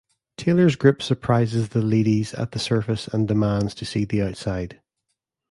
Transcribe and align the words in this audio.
Taylor's 0.35 0.75
group 0.75 1.03
surprises 1.03 1.69
the 1.69 1.79
leadys 1.83 2.33
at 2.33 2.53
the 2.53 2.57
surface 2.57 3.07
and 3.07 3.27
demands 3.27 3.75
to 3.75 3.85
see 3.85 4.03
the 4.03 4.23
outside. 4.23 4.81